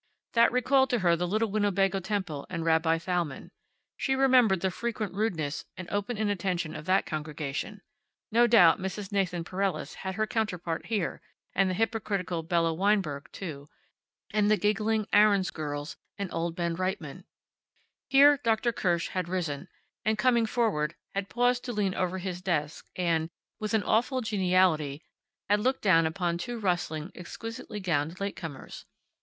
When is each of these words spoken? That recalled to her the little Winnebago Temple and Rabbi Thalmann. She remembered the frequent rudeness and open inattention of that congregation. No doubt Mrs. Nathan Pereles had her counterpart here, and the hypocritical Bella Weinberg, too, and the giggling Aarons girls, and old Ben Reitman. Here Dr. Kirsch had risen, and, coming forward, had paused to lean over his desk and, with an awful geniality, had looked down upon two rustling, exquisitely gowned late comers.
That 0.33 0.51
recalled 0.51 0.89
to 0.89 0.99
her 1.05 1.15
the 1.15 1.27
little 1.27 1.51
Winnebago 1.51 1.99
Temple 1.99 2.47
and 2.49 2.65
Rabbi 2.65 2.97
Thalmann. 2.97 3.51
She 3.97 4.15
remembered 4.15 4.61
the 4.61 4.71
frequent 4.71 5.13
rudeness 5.13 5.63
and 5.77 5.87
open 5.91 6.17
inattention 6.17 6.75
of 6.75 6.85
that 6.85 7.05
congregation. 7.05 7.83
No 8.31 8.47
doubt 8.47 8.79
Mrs. 8.79 9.11
Nathan 9.11 9.43
Pereles 9.43 9.93
had 10.01 10.15
her 10.15 10.25
counterpart 10.25 10.87
here, 10.87 11.21
and 11.53 11.69
the 11.69 11.75
hypocritical 11.75 12.41
Bella 12.41 12.73
Weinberg, 12.73 13.29
too, 13.31 13.69
and 14.33 14.49
the 14.49 14.57
giggling 14.57 15.05
Aarons 15.13 15.51
girls, 15.51 15.97
and 16.17 16.33
old 16.33 16.55
Ben 16.55 16.75
Reitman. 16.75 17.25
Here 18.07 18.39
Dr. 18.43 18.71
Kirsch 18.71 19.09
had 19.09 19.29
risen, 19.29 19.67
and, 20.03 20.17
coming 20.17 20.47
forward, 20.47 20.95
had 21.13 21.29
paused 21.29 21.63
to 21.65 21.73
lean 21.73 21.93
over 21.93 22.17
his 22.17 22.41
desk 22.41 22.87
and, 22.95 23.29
with 23.59 23.75
an 23.75 23.83
awful 23.83 24.21
geniality, 24.21 25.03
had 25.47 25.59
looked 25.59 25.83
down 25.83 26.07
upon 26.07 26.39
two 26.39 26.57
rustling, 26.59 27.11
exquisitely 27.13 27.79
gowned 27.79 28.19
late 28.19 28.35
comers. 28.35 28.85